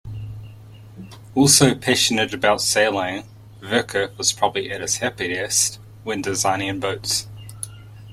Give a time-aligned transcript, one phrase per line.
[1.35, 3.23] Also passionate about sailing,
[3.59, 7.27] Vereker was probably at his happiest when designing boats.